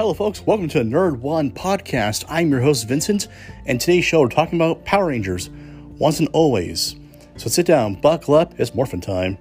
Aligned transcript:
Hello, 0.00 0.14
folks. 0.14 0.40
Welcome 0.40 0.68
to 0.68 0.78
Nerd 0.78 1.18
One 1.18 1.50
Podcast. 1.50 2.24
I'm 2.26 2.50
your 2.50 2.62
host, 2.62 2.88
Vincent, 2.88 3.28
and 3.66 3.78
today's 3.78 4.02
show 4.02 4.22
we're 4.22 4.30
talking 4.30 4.58
about 4.58 4.82
Power 4.86 5.08
Rangers, 5.08 5.50
once 5.98 6.20
and 6.20 6.28
always. 6.32 6.96
So 7.36 7.50
sit 7.50 7.66
down, 7.66 7.96
buckle 7.96 8.32
up, 8.32 8.58
it's 8.58 8.74
morphin' 8.74 9.02
time. 9.02 9.36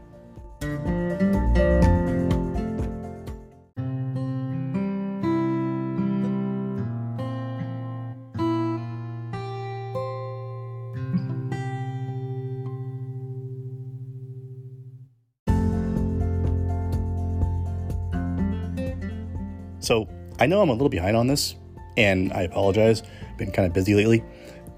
So 19.79 20.10
I 20.39 20.46
know 20.46 20.61
I'm 20.61 20.70
a 20.70 20.74
little 20.74 20.89
behind 20.89 21.18
on 21.18 21.28
this, 21.28 21.56
and 21.98 22.32
I 22.34 22.43
apologize. 22.43 23.04
Been 23.38 23.52
kind 23.52 23.68
of 23.68 23.74
busy 23.74 23.93
lately, 23.93 24.24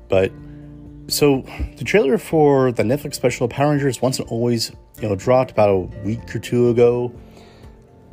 but 0.10 0.32
so 1.08 1.44
the 1.78 1.84
trailer 1.84 2.18
for 2.18 2.72
the 2.72 2.84
Netflix 2.84 3.16
special 3.16 3.48
Power 3.48 3.72
Rangers 3.72 4.02
Once 4.02 4.20
and 4.20 4.28
Always, 4.30 4.72
you 5.02 5.10
know, 5.10 5.16
dropped 5.16 5.52
about 5.52 5.70
a 5.70 5.78
week 6.04 6.36
or 6.36 6.40
two 6.40 6.70
ago, 6.70 7.14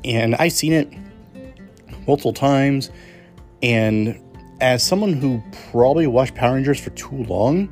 and 0.05 0.35
I've 0.37 0.53
seen 0.53 0.73
it 0.73 0.93
multiple 2.07 2.33
times. 2.33 2.91
And 3.63 4.21
as 4.61 4.83
someone 4.83 5.13
who 5.13 5.43
probably 5.71 6.07
watched 6.07 6.35
Power 6.35 6.55
Rangers 6.55 6.81
for 6.81 6.91
too 6.91 7.25
long, 7.25 7.69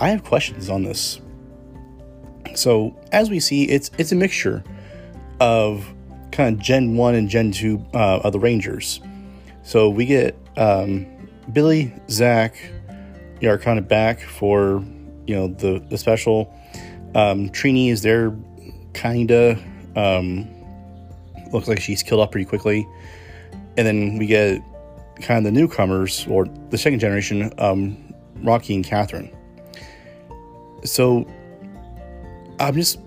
I 0.00 0.08
have 0.10 0.24
questions 0.24 0.68
on 0.68 0.82
this. 0.82 1.20
So 2.54 2.96
as 3.12 3.30
we 3.30 3.40
see, 3.40 3.64
it's 3.64 3.90
it's 3.98 4.12
a 4.12 4.16
mixture 4.16 4.64
of 5.40 5.92
kind 6.32 6.54
of 6.54 6.62
Gen 6.62 6.96
1 6.96 7.14
and 7.14 7.28
Gen 7.28 7.52
2 7.52 7.86
uh, 7.94 8.20
of 8.24 8.32
the 8.32 8.38
Rangers. 8.38 9.00
So 9.62 9.88
we 9.88 10.06
get 10.06 10.36
um, 10.56 11.06
Billy, 11.52 11.92
Zach, 12.10 12.56
you 13.40 13.50
are 13.50 13.58
kind 13.58 13.78
of 13.78 13.88
back 13.88 14.20
for, 14.20 14.84
you 15.26 15.34
know, 15.34 15.48
the, 15.48 15.84
the 15.88 15.98
special. 15.98 16.52
Um, 17.14 17.48
Trini 17.50 17.90
is 17.90 18.02
there, 18.02 18.36
kind 18.94 19.30
of. 19.30 19.62
Um, 19.96 20.48
looks 21.52 21.68
like 21.68 21.80
she's 21.80 22.02
killed 22.02 22.20
off 22.20 22.30
pretty 22.30 22.44
quickly. 22.44 22.86
And 23.76 23.86
then 23.86 24.18
we 24.18 24.26
get 24.26 24.62
kind 25.20 25.38
of 25.38 25.52
the 25.52 25.58
newcomers, 25.58 26.26
or 26.28 26.46
the 26.70 26.78
second 26.78 26.98
generation, 26.98 27.52
um, 27.58 28.14
Rocky 28.42 28.74
and 28.74 28.84
Catherine. 28.84 29.34
So 30.84 31.26
I'm 32.60 32.74
just 32.74 32.98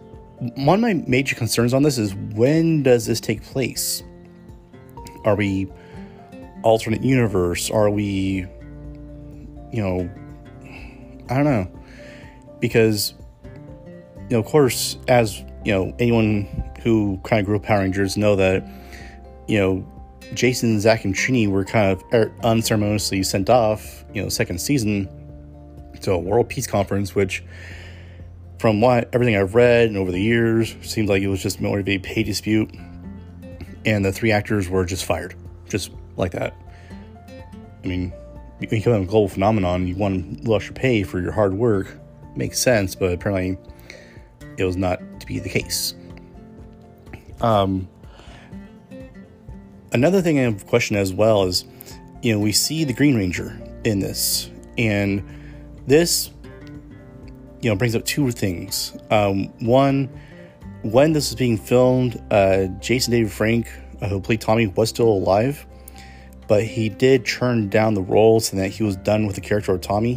one 0.55 0.75
of 0.75 0.81
my 0.81 0.93
major 1.07 1.35
concerns 1.35 1.71
on 1.73 1.83
this 1.83 1.99
is 1.99 2.15
when 2.15 2.81
does 2.81 3.05
this 3.05 3.19
take 3.19 3.43
place? 3.43 4.01
Are 5.23 5.35
we 5.35 5.71
alternate 6.63 7.03
universe? 7.03 7.69
Are 7.69 7.91
we, 7.91 8.47
you 9.71 9.81
know, 9.83 10.09
I 11.29 11.35
don't 11.35 11.43
know. 11.43 11.71
Because, 12.59 13.13
you 13.83 14.31
know, 14.31 14.39
of 14.39 14.45
course, 14.45 14.97
as, 15.07 15.39
you 15.63 15.73
know, 15.73 15.95
anyone 15.99 16.47
who 16.81 17.19
kind 17.23 17.39
of 17.39 17.45
grew 17.45 17.57
up 17.57 17.63
Power 17.63 17.79
Rangers 17.79 18.17
know 18.17 18.35
that, 18.35 18.67
you 19.47 19.59
know, 19.59 19.87
Jason, 20.33 20.79
Zach, 20.79 21.05
and 21.05 21.13
Trini 21.13 21.47
were 21.47 21.65
kind 21.65 21.91
of 21.91 22.03
er, 22.13 22.33
unceremoniously 22.43 23.21
sent 23.21 23.49
off, 23.49 24.05
you 24.13 24.23
know, 24.23 24.29
second 24.29 24.59
season 24.59 25.07
to 26.01 26.13
a 26.13 26.17
World 26.17 26.49
Peace 26.49 26.65
Conference, 26.65 27.13
which 27.13 27.43
from 28.61 28.79
what 28.79 29.09
everything 29.11 29.35
I've 29.35 29.55
read 29.55 29.87
and 29.87 29.97
over 29.97 30.11
the 30.11 30.21
years, 30.21 30.75
seems 30.83 31.09
like 31.09 31.23
it 31.23 31.27
was 31.27 31.41
just 31.41 31.59
more 31.59 31.79
of 31.79 31.89
a 31.89 31.97
pay 31.97 32.21
dispute, 32.21 32.71
and 33.87 34.05
the 34.05 34.11
three 34.11 34.31
actors 34.31 34.69
were 34.69 34.85
just 34.85 35.03
fired, 35.03 35.33
just 35.67 35.89
like 36.15 36.33
that. 36.33 36.53
I 37.83 37.87
mean, 37.87 38.13
you 38.59 38.67
become 38.67 38.93
a 38.93 39.03
global 39.03 39.29
phenomenon. 39.29 39.87
You 39.87 39.95
want 39.95 40.47
lesser 40.47 40.73
pay 40.73 41.01
for 41.01 41.19
your 41.19 41.31
hard 41.31 41.55
work, 41.55 41.97
makes 42.35 42.59
sense, 42.59 42.93
but 42.93 43.11
apparently, 43.11 43.57
it 44.57 44.63
was 44.63 44.77
not 44.77 44.99
to 45.21 45.25
be 45.25 45.39
the 45.39 45.49
case. 45.49 45.95
Um, 47.41 47.89
another 49.91 50.21
thing 50.21 50.37
I 50.37 50.43
have 50.43 50.61
a 50.61 50.65
question 50.65 50.97
as 50.97 51.11
well 51.11 51.45
is, 51.45 51.65
you 52.21 52.31
know, 52.31 52.39
we 52.39 52.51
see 52.51 52.83
the 52.83 52.93
Green 52.93 53.15
Ranger 53.15 53.59
in 53.85 53.97
this, 53.97 54.51
and 54.77 55.27
this 55.87 56.29
you 57.61 57.69
know 57.69 57.75
brings 57.75 57.95
up 57.95 58.05
two 58.05 58.31
things. 58.31 58.97
Um, 59.09 59.45
one, 59.59 60.09
when 60.81 61.13
this 61.13 61.29
is 61.29 61.35
being 61.35 61.57
filmed, 61.57 62.21
uh, 62.31 62.67
Jason 62.79 63.11
David 63.11 63.31
Frank, 63.31 63.67
uh, 64.01 64.07
who 64.07 64.19
played 64.19 64.41
Tommy, 64.41 64.67
was 64.67 64.89
still 64.89 65.09
alive, 65.09 65.65
but 66.47 66.63
he 66.63 66.89
did 66.89 67.25
turn 67.25 67.69
down 67.69 67.93
the 67.93 68.01
role 68.01 68.39
saying 68.39 68.61
that 68.61 68.69
he 68.69 68.83
was 68.83 68.95
done 68.97 69.25
with 69.25 69.35
the 69.35 69.41
character 69.41 69.73
of 69.73 69.81
Tommy, 69.81 70.15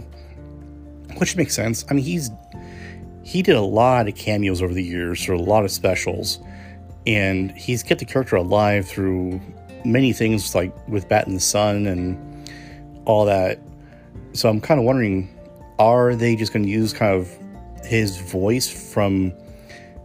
which 1.18 1.36
makes 1.36 1.54
sense. 1.54 1.84
I 1.90 1.94
mean, 1.94 2.04
he's 2.04 2.30
he 3.22 3.42
did 3.42 3.56
a 3.56 3.62
lot 3.62 4.08
of 4.08 4.14
cameos 4.14 4.62
over 4.62 4.74
the 4.74 4.82
years, 4.82 5.28
or 5.28 5.34
a 5.34 5.38
lot 5.38 5.64
of 5.64 5.70
specials, 5.70 6.40
and 7.06 7.50
he's 7.52 7.82
kept 7.82 8.00
the 8.00 8.06
character 8.06 8.36
alive 8.36 8.86
through 8.88 9.40
many 9.84 10.12
things 10.12 10.54
like 10.54 10.72
with 10.88 11.08
Bat 11.08 11.26
in 11.26 11.34
the 11.34 11.40
Sun 11.40 11.86
and 11.86 12.48
all 13.04 13.26
that. 13.26 13.58
So 14.32 14.48
I'm 14.48 14.60
kind 14.60 14.80
of 14.80 14.86
wondering 14.86 15.33
are 15.78 16.14
they 16.14 16.36
just 16.36 16.52
going 16.52 16.64
to 16.64 16.70
use 16.70 16.92
kind 16.92 17.14
of 17.14 17.30
his 17.84 18.18
voice 18.18 18.68
from 18.68 19.32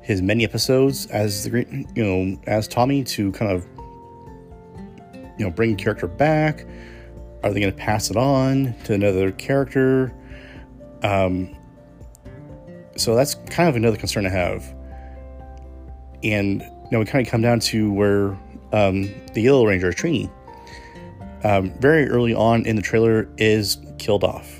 his 0.01 0.21
many 0.21 0.43
episodes 0.43 1.05
as 1.07 1.43
the 1.43 1.85
you 1.95 2.03
know 2.03 2.39
as 2.47 2.67
Tommy 2.67 3.03
to 3.03 3.31
kind 3.33 3.51
of 3.51 3.65
you 5.37 5.45
know 5.45 5.51
bring 5.51 5.75
character 5.75 6.07
back? 6.07 6.65
Are 7.43 7.53
they 7.53 7.59
going 7.59 7.71
to 7.71 7.77
pass 7.77 8.09
it 8.09 8.17
on 8.17 8.75
to 8.83 8.93
another 8.93 9.31
character? 9.31 10.13
Um, 11.03 11.55
so 12.97 13.15
that's 13.15 13.35
kind 13.49 13.69
of 13.69 13.75
another 13.77 13.95
concern 13.95 14.25
I 14.25 14.29
have. 14.29 14.75
And 16.21 16.61
you 16.91 16.99
we 16.99 17.05
kind 17.05 17.25
of 17.25 17.31
come 17.31 17.41
down 17.41 17.61
to 17.61 17.91
where 17.93 18.37
um, 18.73 19.09
the 19.33 19.41
Yellow 19.41 19.65
Ranger 19.65 19.93
Trini, 19.93 20.29
um, 21.45 21.71
very 21.79 22.09
early 22.09 22.33
on 22.33 22.65
in 22.65 22.75
the 22.75 22.81
trailer, 22.81 23.29
is 23.37 23.77
killed 23.99 24.25
off 24.25 24.58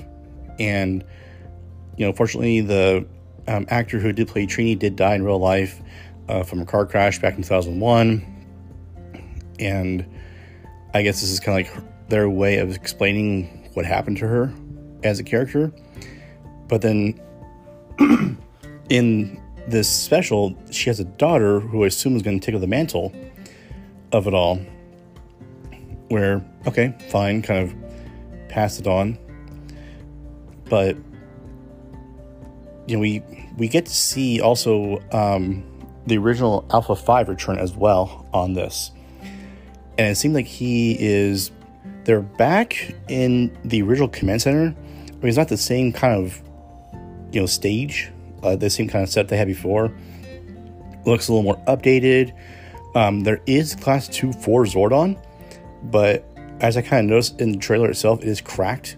and 0.60 1.02
you 1.96 2.06
know, 2.06 2.12
fortunately, 2.12 2.60
the 2.60 3.06
um, 3.48 3.66
actor 3.68 3.98
who 3.98 4.12
did 4.12 4.28
play 4.28 4.46
Trini 4.46 4.78
did 4.78 4.94
die 4.94 5.14
in 5.14 5.24
real 5.24 5.38
life 5.38 5.80
uh, 6.28 6.44
from 6.44 6.60
a 6.60 6.64
car 6.64 6.86
crash 6.86 7.18
back 7.18 7.36
in 7.36 7.42
2001, 7.42 8.24
and 9.58 10.06
I 10.94 11.02
guess 11.02 11.20
this 11.20 11.30
is 11.30 11.40
kind 11.40 11.66
of 11.66 11.74
like 11.74 12.08
their 12.08 12.28
way 12.30 12.58
of 12.58 12.74
explaining 12.74 13.70
what 13.74 13.84
happened 13.84 14.18
to 14.18 14.28
her 14.28 14.52
as 15.02 15.18
a 15.18 15.24
character. 15.24 15.72
But 16.68 16.82
then 16.82 17.20
in 18.90 19.42
this 19.66 19.88
special, 19.88 20.56
she 20.70 20.90
has 20.90 21.00
a 21.00 21.04
daughter 21.04 21.60
who 21.60 21.84
I 21.84 21.88
assume 21.88 22.16
is 22.16 22.22
going 22.22 22.38
to 22.38 22.44
take 22.44 22.54
over 22.54 22.60
the 22.60 22.66
mantle 22.66 23.12
of 24.12 24.26
it 24.26 24.34
all. 24.34 24.56
Where, 26.08 26.44
okay, 26.66 26.94
fine, 27.08 27.42
kind 27.42 27.60
of 27.68 28.48
pass 28.48 28.80
it 28.80 28.86
on 28.86 29.18
but 30.70 30.96
you 32.86 32.96
know 32.96 33.00
we 33.00 33.22
we 33.58 33.68
get 33.68 33.84
to 33.84 33.94
see 33.94 34.40
also 34.40 35.02
um, 35.12 35.62
the 36.06 36.16
original 36.16 36.64
Alpha 36.70 36.96
Five 36.96 37.28
return 37.28 37.58
as 37.58 37.74
well 37.74 38.26
on 38.32 38.54
this, 38.54 38.92
and 39.98 40.08
it 40.08 40.14
seemed 40.14 40.34
like 40.34 40.46
he 40.46 40.96
is 40.98 41.50
they're 42.04 42.22
back 42.22 42.94
in 43.08 43.56
the 43.64 43.82
original 43.82 44.08
command 44.08 44.40
center, 44.40 44.74
but 45.20 45.26
he's 45.26 45.36
not 45.36 45.48
the 45.48 45.58
same 45.58 45.92
kind 45.92 46.14
of 46.14 46.40
you 47.32 47.40
know 47.40 47.46
stage, 47.46 48.10
uh, 48.42 48.56
the 48.56 48.70
same 48.70 48.88
kind 48.88 49.02
of 49.02 49.10
set 49.10 49.28
they 49.28 49.36
had 49.36 49.48
before. 49.48 49.92
Looks 51.04 51.28
a 51.28 51.32
little 51.32 51.42
more 51.42 51.62
updated. 51.66 52.32
Um, 52.94 53.20
there 53.20 53.40
is 53.46 53.74
Class 53.74 54.08
Two 54.08 54.32
for 54.32 54.64
Zordon, 54.64 55.20
but 55.84 56.24
as 56.60 56.76
I 56.76 56.82
kind 56.82 57.06
of 57.06 57.10
noticed 57.10 57.40
in 57.40 57.52
the 57.52 57.58
trailer 57.58 57.90
itself, 57.90 58.22
it 58.22 58.28
is 58.28 58.40
cracked 58.40 58.96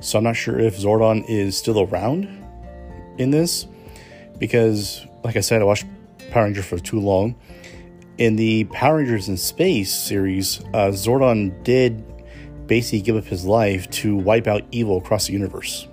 so 0.00 0.18
I'm 0.18 0.24
not 0.24 0.36
sure 0.36 0.58
if 0.58 0.78
Zordon 0.78 1.24
is 1.28 1.56
still 1.56 1.80
around 1.80 2.24
in 3.18 3.30
this 3.30 3.66
because, 4.38 5.06
like 5.24 5.36
I 5.36 5.40
said, 5.40 5.60
I 5.60 5.64
watched 5.64 5.86
Power 6.30 6.44
Rangers 6.44 6.66
for 6.66 6.78
too 6.78 7.00
long. 7.00 7.34
In 8.18 8.36
the 8.36 8.64
Power 8.64 8.96
Rangers 8.98 9.28
in 9.28 9.36
Space 9.36 9.92
series, 9.92 10.60
uh, 10.74 10.90
Zordon 10.90 11.62
did 11.64 12.04
basically 12.66 13.00
give 13.00 13.16
up 13.16 13.24
his 13.24 13.44
life 13.44 13.88
to 13.90 14.16
wipe 14.16 14.46
out 14.46 14.62
evil 14.70 14.98
across 14.98 15.26
the 15.26 15.32
universe. 15.32 15.88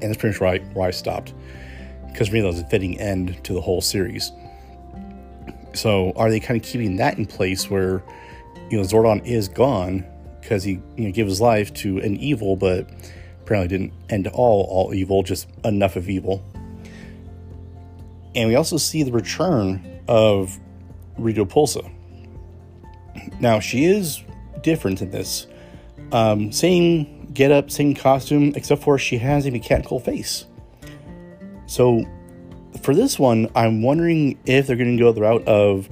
And 0.00 0.10
that's 0.10 0.16
pretty 0.16 0.34
much 0.34 0.40
where 0.40 0.50
I, 0.50 0.58
where 0.74 0.88
I 0.88 0.90
stopped 0.90 1.34
because 2.16 2.28
for 2.28 2.34
me 2.34 2.40
that 2.40 2.46
was 2.46 2.60
a 2.60 2.66
fitting 2.68 2.98
end 2.98 3.44
to 3.44 3.52
the 3.52 3.60
whole 3.60 3.82
series. 3.82 4.32
So 5.74 6.12
are 6.16 6.30
they 6.30 6.40
kind 6.40 6.58
of 6.58 6.66
keeping 6.66 6.96
that 6.96 7.18
in 7.18 7.26
place 7.26 7.68
where 7.68 8.02
you 8.70 8.78
know 8.78 8.84
Zordon 8.84 9.22
is 9.26 9.48
gone 9.48 10.02
because 10.46 10.62
he 10.62 10.80
you 10.96 11.06
know 11.06 11.10
gave 11.10 11.26
his 11.26 11.40
life 11.40 11.74
to 11.74 11.98
an 11.98 12.16
evil, 12.18 12.54
but 12.54 12.88
apparently 13.42 13.66
didn't 13.66 13.92
end 14.08 14.28
all 14.28 14.62
all 14.70 14.94
evil, 14.94 15.24
just 15.24 15.48
enough 15.64 15.96
of 15.96 16.08
evil. 16.08 16.44
And 18.36 18.48
we 18.48 18.54
also 18.54 18.76
see 18.76 19.02
the 19.02 19.10
return 19.10 20.00
of 20.06 20.56
Rita 21.18 21.44
Repulsa. 21.44 21.90
Now 23.40 23.58
she 23.58 23.86
is 23.86 24.22
different 24.62 25.02
in 25.02 25.10
this. 25.10 25.48
Um, 26.12 26.52
same 26.52 27.32
get 27.32 27.50
up, 27.50 27.68
same 27.68 27.94
costume, 27.94 28.52
except 28.54 28.82
for 28.82 28.98
she 28.98 29.18
has 29.18 29.46
a 29.46 29.50
mechanical 29.50 29.98
face. 29.98 30.46
So 31.66 32.04
for 32.82 32.94
this 32.94 33.18
one, 33.18 33.50
I'm 33.56 33.82
wondering 33.82 34.38
if 34.46 34.68
they're 34.68 34.76
going 34.76 34.96
to 34.96 35.02
go 35.02 35.10
the 35.10 35.22
route 35.22 35.48
of, 35.48 35.88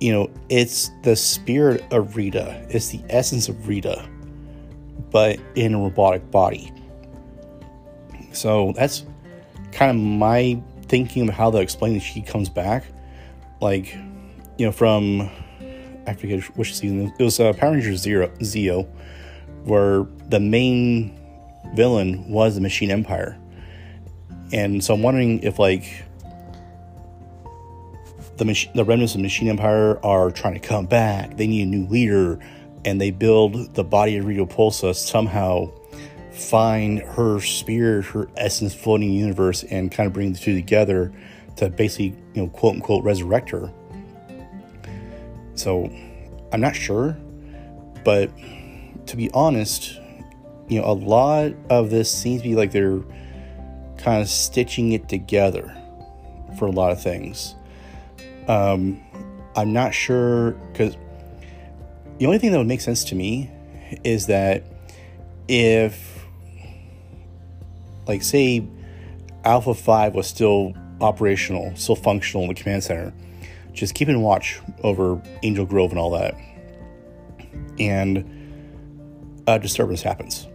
you 0.00 0.12
know, 0.12 0.30
it's 0.48 0.90
the 1.02 1.16
spirit 1.16 1.84
of 1.92 2.16
Rita, 2.16 2.66
it's 2.70 2.88
the 2.88 3.02
essence 3.08 3.48
of 3.48 3.66
Rita, 3.66 4.08
but 5.10 5.38
in 5.54 5.74
a 5.74 5.78
robotic 5.78 6.30
body. 6.30 6.72
So 8.32 8.72
that's 8.76 9.04
kind 9.72 9.90
of 9.90 9.96
my 9.96 10.62
thinking 10.82 11.28
of 11.28 11.34
how 11.34 11.50
they'll 11.50 11.60
explain 11.60 11.94
that 11.94 12.00
she 12.00 12.22
comes 12.22 12.48
back. 12.48 12.84
Like, 13.60 13.94
you 14.56 14.66
know, 14.66 14.72
from 14.72 15.30
I 16.06 16.14
forget 16.14 16.42
which 16.56 16.74
season 16.74 17.12
it 17.18 17.22
was 17.22 17.38
uh, 17.38 17.52
Power 17.52 17.72
Rangers 17.72 18.00
Zero 18.00 18.28
Zeo, 18.38 18.88
where 19.64 20.06
the 20.28 20.40
main 20.40 21.18
villain 21.74 22.30
was 22.30 22.54
the 22.54 22.60
Machine 22.60 22.90
Empire, 22.90 23.38
and 24.52 24.82
so 24.82 24.94
I'm 24.94 25.02
wondering 25.02 25.42
if 25.42 25.58
like 25.58 26.04
the 28.38 28.44
mach- 28.44 28.72
the 28.74 28.84
remnants 28.84 29.14
of 29.14 29.18
the 29.18 29.22
Machine 29.22 29.48
Empire 29.48 30.04
are 30.04 30.30
trying 30.30 30.54
to 30.54 30.60
come 30.60 30.86
back. 30.86 31.36
They 31.36 31.46
need 31.46 31.62
a 31.62 31.66
new 31.66 31.86
leader, 31.86 32.38
and 32.84 33.00
they 33.00 33.10
build 33.10 33.74
the 33.74 33.84
body 33.84 34.16
of 34.16 34.24
Rita 34.24 34.46
Repulsa 34.46 34.94
somehow 34.94 35.70
find 36.32 37.00
her 37.00 37.40
spirit, 37.40 38.06
her 38.06 38.28
essence 38.36 38.74
floating 38.74 39.12
universe, 39.12 39.64
and 39.64 39.90
kind 39.90 40.06
of 40.06 40.12
bring 40.12 40.32
the 40.32 40.38
two 40.38 40.54
together 40.54 41.12
to 41.56 41.68
basically, 41.68 42.16
you 42.34 42.42
know, 42.42 42.48
quote 42.48 42.76
unquote, 42.76 43.04
resurrect 43.04 43.50
her. 43.50 43.72
So 45.54 45.90
I'm 46.52 46.60
not 46.60 46.76
sure, 46.76 47.16
but 48.04 48.30
to 49.06 49.16
be 49.16 49.30
honest, 49.32 49.98
you 50.68 50.80
know, 50.80 50.86
a 50.86 50.94
lot 50.94 51.52
of 51.70 51.90
this 51.90 52.10
seems 52.10 52.42
to 52.42 52.48
be 52.48 52.54
like 52.54 52.70
they're 52.70 53.00
kind 53.96 54.22
of 54.22 54.28
stitching 54.28 54.92
it 54.92 55.08
together 55.08 55.74
for 56.58 56.66
a 56.66 56.70
lot 56.70 56.92
of 56.92 57.02
things. 57.02 57.56
Um, 58.48 59.00
I'm 59.56 59.72
not 59.72 59.94
sure 59.94 60.52
because 60.72 60.96
the 62.18 62.26
only 62.26 62.38
thing 62.38 62.52
that 62.52 62.58
would 62.58 62.66
make 62.66 62.80
sense 62.80 63.04
to 63.04 63.14
me 63.14 63.50
is 64.04 64.26
that 64.26 64.64
if, 65.46 66.24
like, 68.06 68.22
say, 68.22 68.66
Alpha 69.44 69.74
5 69.74 70.14
was 70.14 70.26
still 70.26 70.74
operational, 71.00 71.74
still 71.76 71.96
functional 71.96 72.42
in 72.44 72.48
the 72.48 72.54
command 72.54 72.84
center, 72.84 73.14
just 73.72 73.94
keeping 73.94 74.20
watch 74.22 74.60
over 74.82 75.22
Angel 75.42 75.64
Grove 75.64 75.90
and 75.90 75.98
all 75.98 76.10
that, 76.10 76.34
and 77.78 78.24
a 79.46 79.58
disturbance 79.58 80.02
happens. 80.02 80.48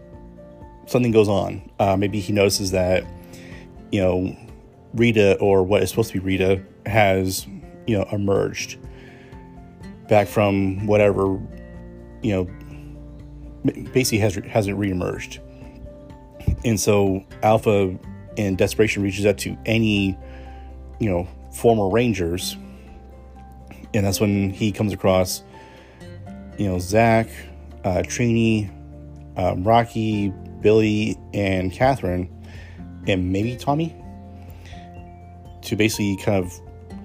Something 0.85 1.11
goes 1.11 1.29
on. 1.29 1.71
Uh, 1.79 1.95
maybe 1.95 2.19
he 2.19 2.33
notices 2.33 2.71
that 2.71 3.05
you 3.93 4.01
know, 4.01 4.35
Rita 4.95 5.37
or 5.37 5.61
what 5.61 5.83
is 5.83 5.89
supposed 5.91 6.11
to 6.11 6.19
be 6.19 6.25
Rita 6.25 6.61
has, 6.87 7.45
you 7.87 7.97
know, 7.97 8.07
emerged 8.11 8.77
back 10.07 10.27
from 10.27 10.85
whatever, 10.87 11.39
you 12.21 12.31
know, 12.31 13.73
basically 13.93 14.19
has 14.19 14.35
hasn't 14.35 14.77
reemerged. 14.77 15.39
And 16.65 16.79
so 16.79 17.23
Alpha 17.41 17.97
in 18.35 18.55
desperation 18.55 19.03
reaches 19.03 19.25
out 19.25 19.37
to 19.39 19.57
any, 19.65 20.17
you 20.99 21.09
know, 21.09 21.27
former 21.53 21.89
Rangers. 21.89 22.57
And 23.93 24.05
that's 24.05 24.19
when 24.19 24.49
he 24.49 24.71
comes 24.71 24.91
across, 24.91 25.43
you 26.57 26.67
know, 26.67 26.79
Zach, 26.79 27.27
uh, 27.83 28.01
Trini, 28.05 28.69
um, 29.37 29.63
Rocky, 29.63 30.29
Billy, 30.61 31.17
and 31.33 31.71
Catherine 31.71 32.29
and 33.07 33.31
maybe 33.31 33.55
Tommy 33.55 33.95
to 35.61 35.75
basically 35.75 36.17
kind 36.17 36.43
of 36.43 36.53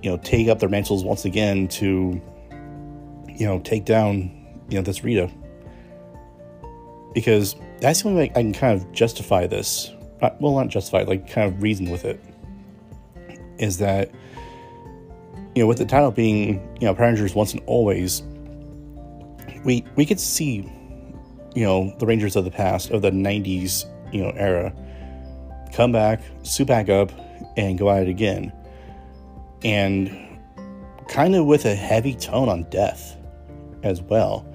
you 0.09 0.15
know 0.17 0.23
take 0.23 0.49
up 0.49 0.59
their 0.59 0.71
mantles 0.71 1.05
once 1.05 1.27
again 1.27 1.69
to 1.69 2.19
you 3.29 3.47
know 3.47 3.61
take 3.61 3.85
down 3.85 4.31
you 4.71 4.79
know 4.79 4.83
this 4.83 5.05
Rita 5.05 5.31
because 7.13 7.57
that's 7.83 8.01
the 8.03 8.09
only 8.09 8.23
way 8.23 8.31
I 8.31 8.41
can 8.41 8.55
kind 8.55 8.81
of 8.81 8.91
justify 8.93 9.47
this. 9.47 9.93
Not, 10.23 10.41
well, 10.41 10.55
not 10.55 10.69
justify, 10.69 11.03
like 11.03 11.31
kind 11.31 11.53
of 11.53 11.63
reason 11.63 11.91
with 11.91 12.07
it. 12.07 12.25
Is 13.59 13.77
that 13.79 14.11
you 15.55 15.63
know 15.63 15.67
with 15.67 15.77
the 15.77 15.85
title 15.85 16.11
being 16.11 16.55
you 16.81 16.87
know 16.87 16.95
Power 16.95 17.09
Rangers 17.09 17.35
once 17.35 17.53
and 17.53 17.63
always, 17.67 18.23
we 19.63 19.85
we 19.95 20.07
could 20.07 20.21
see 20.21 20.67
you 21.55 21.65
know 21.65 21.95
the 21.99 22.07
Rangers 22.07 22.35
of 22.35 22.47
the 22.47 22.51
past 22.51 22.93
of 22.93 23.03
the 23.03 23.11
'90s 23.11 23.85
you 24.11 24.23
know 24.23 24.31
era 24.31 24.75
come 25.75 25.93
back, 25.93 26.23
suit 26.45 26.67
back 26.67 26.89
up, 26.89 27.13
and 27.59 27.77
go 27.79 27.91
at 27.91 28.05
it 28.05 28.09
again. 28.09 28.55
And 29.65 30.17
kind 31.09 31.35
of 31.35 31.47
with 31.47 31.65
a 31.65 31.75
heavy 31.75 32.15
tone 32.15 32.49
on 32.49 32.65
death 32.71 33.17
as 33.83 34.01
well. 34.03 34.47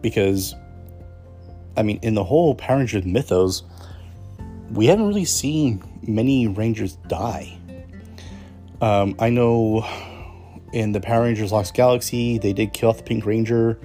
Because, 0.00 0.54
I 1.76 1.82
mean, 1.82 1.98
in 2.02 2.14
the 2.14 2.24
whole 2.24 2.54
Power 2.54 2.78
Rangers 2.78 3.04
mythos, 3.04 3.62
we 4.70 4.86
haven't 4.86 5.06
really 5.06 5.24
seen 5.24 5.82
many 6.02 6.46
Rangers 6.46 6.96
die. 7.08 7.56
Um, 8.80 9.14
I 9.18 9.30
know 9.30 9.86
in 10.72 10.92
the 10.92 11.00
Power 11.00 11.22
Rangers 11.22 11.52
Lost 11.52 11.74
Galaxy, 11.74 12.38
they 12.38 12.52
did 12.52 12.72
kill 12.72 12.90
off 12.90 12.98
the 12.98 13.02
Pink 13.04 13.24
Ranger. 13.24 13.78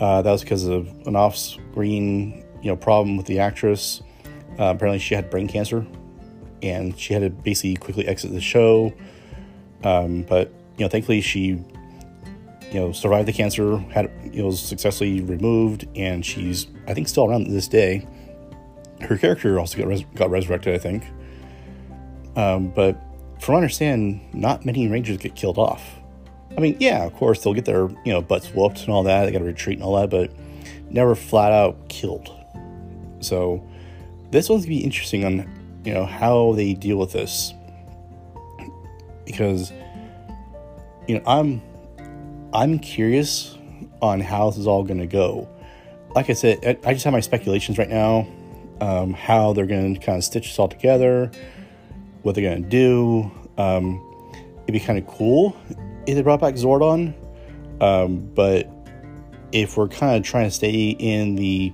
Uh, 0.00 0.22
that 0.22 0.30
was 0.30 0.42
because 0.42 0.66
of 0.66 0.88
an 1.06 1.14
off-screen, 1.14 2.44
you 2.62 2.70
know, 2.70 2.76
problem 2.76 3.16
with 3.16 3.26
the 3.26 3.38
actress. 3.38 4.02
Uh, 4.58 4.72
apparently, 4.74 4.98
she 4.98 5.14
had 5.14 5.30
brain 5.30 5.46
cancer, 5.46 5.86
and 6.62 6.98
she 6.98 7.14
had 7.14 7.22
to 7.22 7.30
basically 7.30 7.76
quickly 7.76 8.08
exit 8.08 8.32
the 8.32 8.40
show. 8.40 8.92
Um, 9.84 10.22
but 10.22 10.52
you 10.76 10.84
know, 10.84 10.88
thankfully 10.88 11.20
she 11.20 11.58
you 12.72 12.80
know 12.80 12.92
survived 12.92 13.28
the 13.28 13.32
cancer, 13.32 13.76
had 13.90 14.10
you 14.32 14.42
know 14.42 14.50
successfully 14.50 15.20
removed, 15.20 15.86
and 15.94 16.24
she's 16.24 16.66
I 16.86 16.94
think 16.94 17.08
still 17.08 17.26
around 17.26 17.48
this 17.48 17.68
day. 17.68 18.06
Her 19.00 19.16
character 19.18 19.58
also 19.58 19.78
got 19.78 19.86
res- 19.86 20.04
got 20.14 20.30
resurrected, 20.30 20.74
I 20.74 20.78
think. 20.78 21.04
Um, 22.36 22.68
but 22.68 22.96
from 23.40 23.54
what 23.54 23.58
I 23.58 23.62
understand, 23.62 24.20
not 24.32 24.64
many 24.64 24.88
Rangers 24.88 25.18
get 25.18 25.34
killed 25.34 25.58
off. 25.58 25.82
I 26.56 26.60
mean, 26.60 26.76
yeah, 26.80 27.04
of 27.04 27.14
course 27.14 27.42
they'll 27.42 27.54
get 27.54 27.64
their 27.64 27.88
you 28.04 28.12
know 28.12 28.22
butts 28.22 28.48
whooped 28.48 28.80
and 28.80 28.90
all 28.90 29.02
that. 29.02 29.26
They 29.26 29.32
got 29.32 29.38
to 29.38 29.44
retreat 29.44 29.78
and 29.78 29.84
all 29.84 29.96
that, 30.00 30.10
but 30.10 30.32
never 30.90 31.14
flat 31.14 31.52
out 31.52 31.88
killed. 31.88 32.30
So 33.20 33.66
this 34.30 34.48
one's 34.48 34.64
gonna 34.64 34.76
be 34.76 34.84
interesting 34.84 35.24
on 35.24 35.80
you 35.84 35.92
know 35.92 36.06
how 36.06 36.52
they 36.52 36.74
deal 36.74 36.96
with 36.96 37.12
this 37.12 37.52
because 39.24 39.72
you 41.06 41.16
know 41.16 41.22
i'm 41.26 41.62
i'm 42.52 42.78
curious 42.78 43.56
on 44.00 44.20
how 44.20 44.50
this 44.50 44.58
is 44.58 44.66
all 44.66 44.82
going 44.82 44.98
to 44.98 45.06
go. 45.06 45.48
Like 46.14 46.28
i 46.28 46.32
said 46.32 46.80
i 46.84 46.92
just 46.92 47.04
have 47.04 47.12
my 47.12 47.20
speculations 47.20 47.78
right 47.78 47.88
now 47.88 48.26
um, 48.80 49.12
how 49.14 49.52
they're 49.52 49.66
going 49.66 49.94
to 49.94 50.00
kind 50.00 50.18
of 50.18 50.24
stitch 50.24 50.48
this 50.48 50.58
all 50.58 50.68
together 50.68 51.30
what 52.22 52.34
they're 52.34 52.44
going 52.44 52.62
to 52.62 52.68
do. 52.68 53.30
Um, 53.58 54.00
it'd 54.62 54.72
be 54.72 54.80
kind 54.80 54.98
of 54.98 55.06
cool 55.06 55.56
if 56.06 56.16
they 56.16 56.22
brought 56.22 56.40
back 56.40 56.54
zordon 56.54 57.14
um, 57.80 58.30
but 58.34 58.68
if 59.52 59.76
we're 59.76 59.88
kind 59.88 60.16
of 60.16 60.22
trying 60.22 60.44
to 60.44 60.50
stay 60.50 60.90
in 60.90 61.36
the 61.36 61.72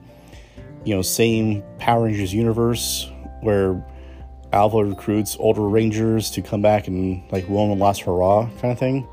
you 0.84 0.94
know 0.94 1.02
same 1.02 1.62
power 1.78 2.04
rangers 2.04 2.32
universe 2.32 3.10
where 3.40 3.84
Alpha 4.52 4.84
recruits 4.84 5.36
older 5.38 5.62
Rangers 5.62 6.30
to 6.30 6.42
come 6.42 6.62
back 6.62 6.88
and 6.88 7.22
like 7.30 7.48
one 7.48 7.78
last 7.78 8.02
hurrah 8.02 8.48
kind 8.60 8.72
of 8.72 8.78
thing. 8.78 9.06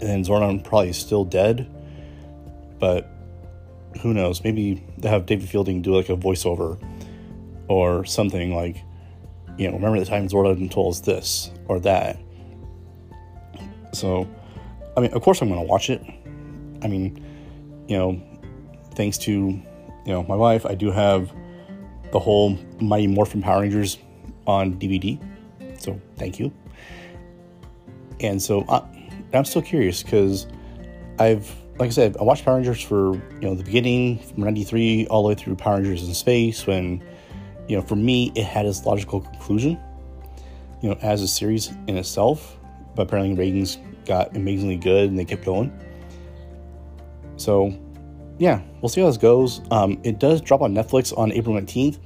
And 0.00 0.08
then 0.08 0.24
Zordon 0.24 0.62
probably 0.62 0.90
is 0.90 0.98
still 0.98 1.24
dead, 1.24 1.70
but 2.78 3.08
who 4.02 4.12
knows? 4.12 4.44
Maybe 4.44 4.84
they 4.98 5.08
have 5.08 5.24
David 5.24 5.48
Fielding 5.48 5.80
do 5.82 5.94
like 5.94 6.10
a 6.10 6.16
voiceover 6.16 6.78
or 7.68 8.04
something 8.04 8.54
like, 8.54 8.76
you 9.56 9.68
know, 9.68 9.74
remember 9.74 9.98
the 9.98 10.04
time 10.04 10.28
Zordon 10.28 10.70
told 10.70 10.94
us 10.94 11.00
this 11.00 11.50
or 11.68 11.80
that. 11.80 12.18
So, 13.92 14.28
I 14.96 15.00
mean, 15.00 15.12
of 15.12 15.22
course 15.22 15.40
I'm 15.40 15.48
going 15.48 15.60
to 15.60 15.66
watch 15.66 15.88
it. 15.88 16.02
I 16.82 16.88
mean, 16.88 17.24
you 17.88 17.96
know, 17.96 18.20
thanks 18.94 19.18
to 19.18 19.32
you 19.32 19.62
know 20.06 20.22
my 20.24 20.36
wife, 20.36 20.66
I 20.66 20.74
do 20.74 20.90
have 20.90 21.32
the 22.14 22.20
whole 22.20 22.56
Mighty 22.80 23.08
Morphin 23.08 23.42
Power 23.42 23.62
Rangers 23.62 23.98
on 24.46 24.74
DVD. 24.74 25.20
So 25.80 26.00
thank 26.16 26.38
you. 26.38 26.52
And 28.20 28.40
so 28.40 28.64
I, 28.68 28.82
I'm 29.32 29.44
still 29.44 29.62
curious 29.62 30.04
because 30.04 30.46
I've, 31.18 31.52
like 31.76 31.88
I 31.88 31.90
said, 31.90 32.16
I 32.18 32.22
watched 32.22 32.44
Power 32.44 32.54
Rangers 32.54 32.80
for 32.80 33.14
you 33.14 33.40
know 33.40 33.56
the 33.56 33.64
beginning 33.64 34.20
from 34.20 34.44
'93 34.44 35.08
all 35.08 35.24
the 35.24 35.30
way 35.30 35.34
through 35.34 35.56
Power 35.56 35.78
Rangers 35.78 36.06
in 36.06 36.14
Space. 36.14 36.68
When 36.68 37.02
you 37.66 37.76
know, 37.76 37.82
for 37.82 37.96
me, 37.96 38.30
it 38.36 38.44
had 38.44 38.64
its 38.64 38.86
logical 38.86 39.20
conclusion. 39.20 39.76
You 40.82 40.90
know, 40.90 40.98
as 41.02 41.20
a 41.20 41.26
series 41.26 41.72
in 41.88 41.96
itself, 41.96 42.58
but 42.94 43.08
apparently 43.08 43.34
ratings 43.34 43.78
got 44.06 44.36
amazingly 44.36 44.76
good 44.76 45.08
and 45.08 45.18
they 45.18 45.24
kept 45.24 45.44
going. 45.44 45.76
So, 47.38 47.76
yeah, 48.38 48.60
we'll 48.80 48.88
see 48.88 49.00
how 49.00 49.06
this 49.06 49.16
goes. 49.16 49.60
Um, 49.70 50.00
it 50.02 50.18
does 50.18 50.40
drop 50.40 50.60
on 50.60 50.74
Netflix 50.74 51.16
on 51.16 51.32
April 51.32 51.54
19th. 51.54 51.98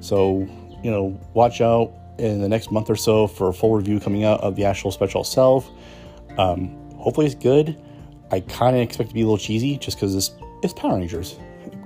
So, 0.00 0.40
you 0.82 0.90
know, 0.90 1.18
watch 1.34 1.60
out 1.60 1.92
in 2.18 2.40
the 2.40 2.48
next 2.48 2.70
month 2.70 2.90
or 2.90 2.96
so 2.96 3.26
for 3.26 3.48
a 3.48 3.52
full 3.52 3.74
review 3.74 3.98
coming 3.98 4.24
out 4.24 4.40
of 4.40 4.56
the 4.56 4.64
actual 4.64 4.90
special 4.90 5.22
itself. 5.22 5.70
Um, 6.38 6.68
hopefully, 6.96 7.26
it's 7.26 7.34
good. 7.34 7.80
I 8.30 8.40
kind 8.40 8.76
of 8.76 8.82
expect 8.82 9.08
to 9.10 9.14
be 9.14 9.22
a 9.22 9.24
little 9.24 9.38
cheesy 9.38 9.76
just 9.78 9.96
because 9.96 10.14
it's, 10.14 10.30
it's 10.62 10.72
Power 10.72 10.96
Rangers. 10.96 11.38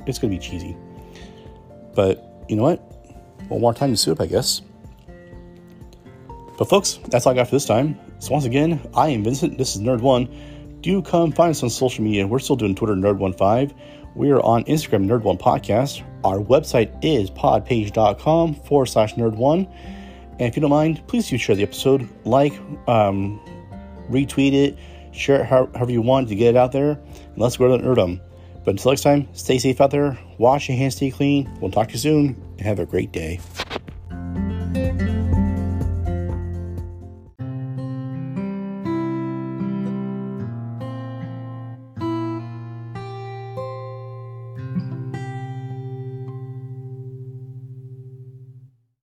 It's 0.06 0.18
going 0.18 0.32
to 0.32 0.38
be 0.38 0.38
cheesy. 0.38 0.76
But 1.94 2.44
you 2.48 2.56
know 2.56 2.64
what? 2.64 2.78
One 3.48 3.60
more 3.60 3.74
time 3.74 3.90
to 3.90 3.96
soup, 3.96 4.20
I 4.20 4.26
guess. 4.26 4.60
But 6.58 6.68
folks, 6.68 6.98
that's 7.08 7.26
all 7.26 7.32
I 7.32 7.36
got 7.36 7.48
for 7.48 7.56
this 7.56 7.64
time. 7.64 7.98
So 8.18 8.32
once 8.32 8.44
again, 8.44 8.80
I 8.94 9.08
am 9.08 9.24
Vincent. 9.24 9.58
This 9.58 9.74
is 9.74 9.82
Nerd 9.82 10.00
One. 10.00 10.28
Do 10.84 11.00
come 11.00 11.32
find 11.32 11.50
us 11.50 11.62
on 11.62 11.70
social 11.70 12.04
media. 12.04 12.26
We're 12.26 12.40
still 12.40 12.56
doing 12.56 12.74
Twitter 12.74 12.92
Nerd15. 12.94 13.74
We 14.14 14.30
are 14.32 14.40
on 14.40 14.64
Instagram 14.64 15.06
Nerd 15.06 15.22
One 15.22 15.38
Podcast. 15.38 16.04
Our 16.22 16.40
website 16.40 17.02
is 17.02 17.30
podpage.com 17.30 18.54
forward 18.56 18.84
slash 18.84 19.14
nerd 19.14 19.34
one. 19.34 19.66
And 20.32 20.42
if 20.42 20.56
you 20.56 20.60
don't 20.60 20.68
mind, 20.68 21.02
please 21.06 21.26
do 21.26 21.38
share 21.38 21.56
the 21.56 21.62
episode, 21.62 22.06
like, 22.26 22.52
um, 22.86 23.40
retweet 24.10 24.52
it, 24.52 24.78
share 25.10 25.40
it 25.40 25.46
however 25.46 25.90
you 25.90 26.02
want 26.02 26.28
to 26.28 26.34
get 26.34 26.48
it 26.48 26.58
out 26.58 26.72
there, 26.72 26.90
and 26.90 27.38
let's 27.38 27.56
grow 27.56 27.74
the 27.74 27.82
nerdum. 27.82 28.20
But 28.62 28.72
until 28.72 28.90
next 28.90 29.04
time, 29.04 29.26
stay 29.32 29.56
safe 29.56 29.80
out 29.80 29.90
there, 29.90 30.18
wash 30.36 30.68
your 30.68 30.76
hands, 30.76 30.96
stay 30.96 31.10
clean. 31.10 31.50
We'll 31.62 31.70
talk 31.70 31.88
to 31.88 31.92
you 31.94 31.98
soon, 31.98 32.26
and 32.58 32.60
have 32.60 32.78
a 32.78 32.84
great 32.84 33.10
day. 33.10 33.40